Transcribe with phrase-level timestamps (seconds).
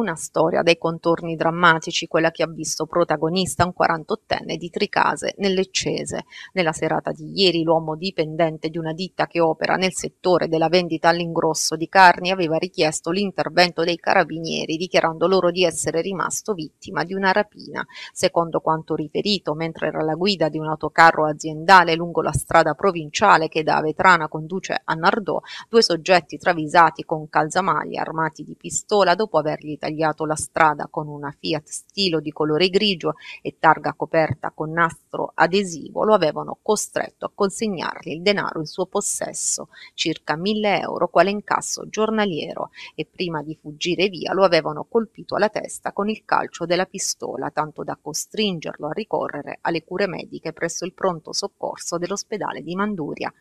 [0.00, 5.52] una storia dai contorni drammatici, quella che ha visto protagonista un 48enne di Tricase nel
[5.52, 6.24] Leccese.
[6.54, 11.10] Nella serata di ieri l'uomo dipendente di una ditta che opera nel settore della vendita
[11.10, 17.14] all'ingrosso di carni aveva richiesto l'intervento dei carabinieri dichiarando loro di essere rimasto vittima di
[17.14, 17.84] una rapina.
[18.12, 23.48] Secondo quanto riferito, mentre era alla guida di un autocarro aziendale lungo la strada provinciale
[23.48, 29.38] che da Vetrana conduce a Nardò, due soggetti travisati con calzamaglia armati di pistola dopo
[29.38, 29.89] avergli tagliato
[30.26, 36.04] la strada con una Fiat Stilo di colore grigio e targa coperta con nastro adesivo
[36.04, 41.88] lo avevano costretto a consegnargli il denaro in suo possesso, circa mille euro quale incasso
[41.88, 46.86] giornaliero, e prima di fuggire via lo avevano colpito alla testa con il calcio della
[46.86, 52.74] pistola, tanto da costringerlo a ricorrere alle cure mediche presso il pronto soccorso dell'ospedale di
[52.74, 53.32] Manduria.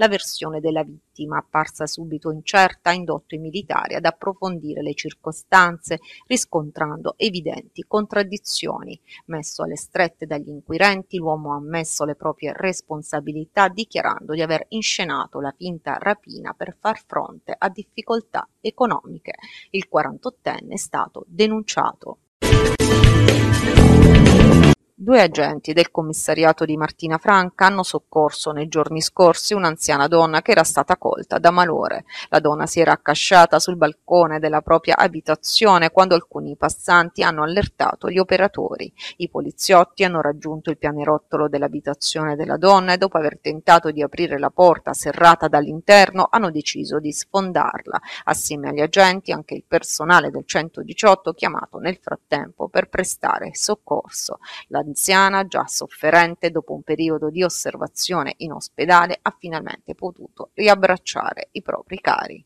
[0.00, 5.98] La versione della vittima, apparsa subito incerta, ha indotto i militari ad approfondire le circostanze,
[6.28, 8.96] riscontrando evidenti contraddizioni.
[9.26, 15.40] Messo alle strette dagli inquirenti, l'uomo ha ammesso le proprie responsabilità dichiarando di aver inscenato
[15.40, 19.32] la finta rapina per far fronte a difficoltà economiche.
[19.70, 22.18] Il 48enne è stato denunciato.
[25.00, 30.50] Due agenti del commissariato di Martina Franca hanno soccorso nei giorni scorsi un'anziana donna che
[30.50, 32.04] era stata colta da malore.
[32.30, 38.10] La donna si era accasciata sul balcone della propria abitazione quando alcuni passanti hanno allertato
[38.10, 38.92] gli operatori.
[39.18, 44.36] I poliziotti hanno raggiunto il pianerottolo dell'abitazione della donna e dopo aver tentato di aprire
[44.36, 48.00] la porta serrata dall'interno hanno deciso di sfondarla.
[48.24, 54.40] Assieme agli agenti anche il personale del 118 chiamato nel frattempo per prestare soccorso.
[54.70, 61.48] La anziana, già sofferente dopo un periodo di osservazione in ospedale, ha finalmente potuto riabbracciare
[61.52, 62.44] i propri cari.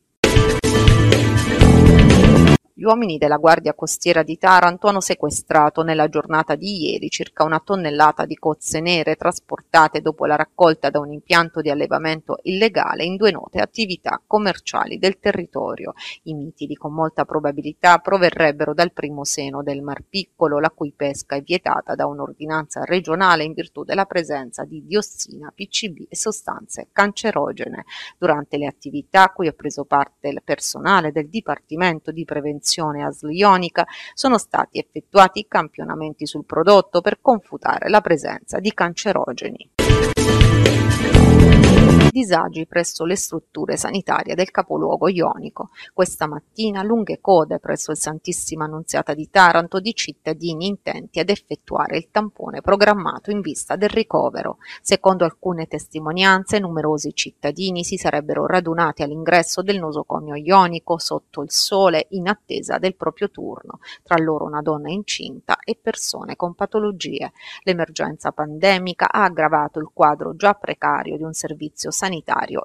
[2.83, 7.63] Gli uomini della Guardia Costiera di Taranto hanno sequestrato nella giornata di ieri circa una
[7.65, 13.15] tonnellata di cozze nere trasportate dopo la raccolta da un impianto di allevamento illegale in
[13.15, 15.93] due note attività commerciali del territorio.
[16.25, 21.37] I mitili con molta probabilità proverrebbero dal primo seno del Mar Piccolo, la cui pesca
[21.37, 27.85] è vietata da un'ordinanza regionale in virtù della presenza di diossina, PCB e sostanze cancerogene.
[28.19, 33.05] Durante le attività a cui ha preso parte il personale del Dipartimento di Prevenzione produzione
[33.05, 39.71] aslionica sono stati effettuati campionamenti sul prodotto per confutare la presenza di cancerogeni
[42.13, 45.71] disagi presso le strutture sanitarie del capoluogo ionico.
[45.95, 51.97] Questa mattina lunghe code presso il Santissima Annunziata di Taranto di cittadini intenti ad effettuare
[51.97, 54.59] il tampone programmato in vista del ricovero.
[54.83, 62.09] Secondo alcune testimonianze, numerosi cittadini si sarebbero radunati all'ingresso del nosocomio ionico sotto il sole
[62.11, 67.33] in attesa del proprio turno, tra loro una donna incinta e persone con patologie.
[67.63, 72.01] L'emergenza pandemica ha aggravato il quadro già precario di un servizio sanitario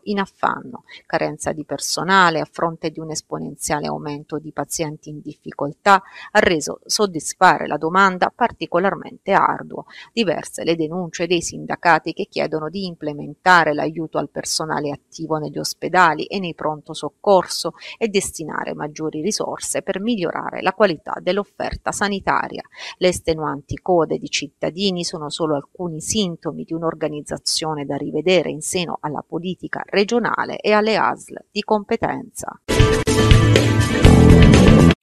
[0.03, 6.01] in affanno, carenza di personale a fronte di un esponenziale aumento di pazienti in difficoltà
[6.31, 9.85] ha reso soddisfare la domanda particolarmente arduo.
[10.11, 16.25] Diverse le denunce dei sindacati che chiedono di implementare l'aiuto al personale attivo negli ospedali
[16.25, 22.63] e nei pronto soccorso e destinare maggiori risorse per migliorare la qualità dell'offerta sanitaria.
[22.97, 28.97] Le estenuanti code di cittadini sono solo alcuni sintomi di un'organizzazione da rivedere in seno
[29.01, 32.61] alla politica regionale e alle ASL di competenza.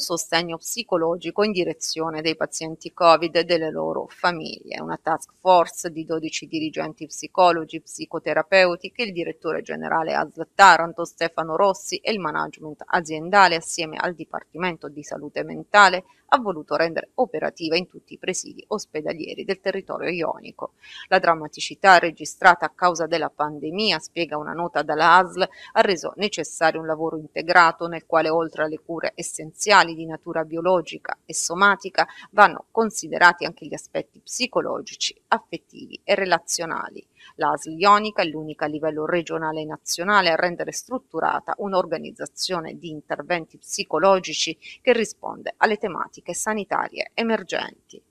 [0.00, 5.90] un sostegno psicologico in direzione dei pazienti Covid e delle loro famiglie, una task force
[5.90, 12.18] di 12 dirigenti psicologi, psicoterapeuti che il direttore generale ASL Taranto Stefano Rossi e il
[12.18, 18.18] management aziendale assieme al Dipartimento di Salute Mentale ha voluto rendere operativa in tutti i
[18.18, 20.74] presidi ospedalieri del territorio ionico.
[21.08, 26.80] La drammaticità registrata a causa della pandemia, spiega una nota dalla ASL, ha reso necessario
[26.80, 32.66] un lavoro integrato nel quale oltre alle cure essenziali di natura biologica e somatica vanno
[32.70, 37.06] considerati anche gli aspetti psicologici, affettivi e relazionali.
[37.36, 42.90] La ASL Ionica è l'unica a livello regionale e nazionale a rendere strutturata un'organizzazione di
[42.90, 48.02] interventi psicologici che risponde alle tematiche sanitarie emergenti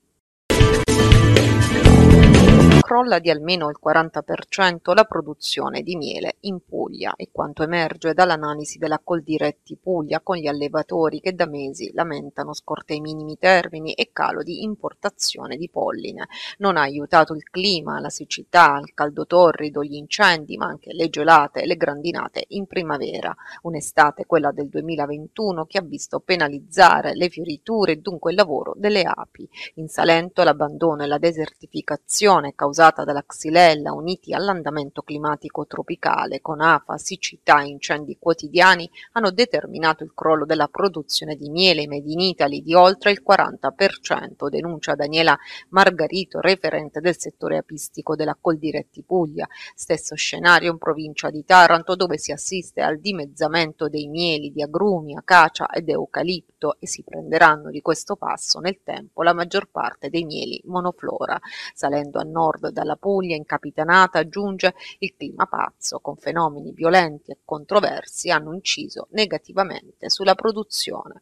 [2.89, 8.79] crolla di almeno il 40% la produzione di miele in Puglia e quanto emerge dall'analisi
[8.79, 14.09] della Coldiretti Puglia con gli allevatori che da mesi lamentano scorte ai minimi termini e
[14.11, 16.29] calo di importazione di polline.
[16.57, 21.09] Non ha aiutato il clima, la siccità, il caldo torrido, gli incendi, ma anche le
[21.09, 23.35] gelate e le grandinate in primavera.
[23.61, 29.03] Un'estate, quella del 2021, che ha visto penalizzare le fioriture e dunque il lavoro delle
[29.03, 29.47] api.
[29.75, 36.61] In Salento l'abbandono e la desertificazione causata causata dalla xylella uniti all'andamento climatico tropicale con
[36.61, 42.21] afa, siccità e incendi quotidiani hanno determinato il crollo della produzione di miele made in
[42.21, 45.37] Italy di oltre il 40%, denuncia Daniela
[45.69, 49.45] Margarito, referente del settore apistico della Coldiretti Puglia.
[49.75, 55.17] Stesso scenario in provincia di Taranto dove si assiste al dimezzamento dei mieli di agrumi,
[55.17, 60.23] acacia ed eucalipto e si prenderanno di questo passo nel tempo la maggior parte dei
[60.23, 61.37] mieli monoflora.
[61.73, 67.37] Salendo a nord dalla Puglia in Capitanata aggiunge il clima pazzo con fenomeni violenti e
[67.45, 71.21] controversi hanno inciso negativamente sulla produzione.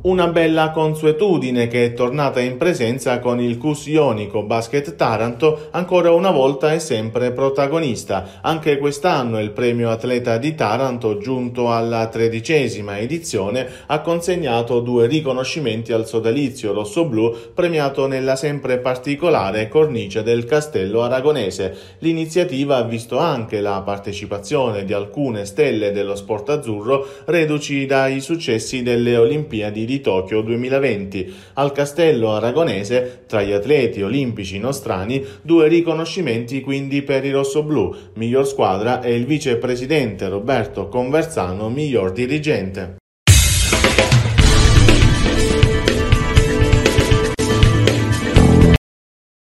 [0.00, 6.12] Una bella consuetudine che è tornata in presenza con il CUS Ionico Basket Taranto ancora
[6.12, 8.38] una volta è sempre protagonista.
[8.42, 15.92] Anche quest'anno il premio atleta di Taranto, giunto alla tredicesima edizione, ha consegnato due riconoscimenti
[15.92, 21.76] al sodalizio rosso-blu premiato nella sempre particolare cornice del Castello Aragonese.
[21.98, 28.84] L'iniziativa ha visto anche la partecipazione di alcune stelle dello sport azzurro reduci dai successi
[28.84, 31.34] delle Olimpiadi di Tokyo 2020.
[31.54, 38.46] Al Castello Aragonese, tra gli atleti olimpici nostrani, due riconoscimenti quindi per i rossoblù, miglior
[38.46, 42.96] squadra e il vicepresidente Roberto Conversano, miglior dirigente.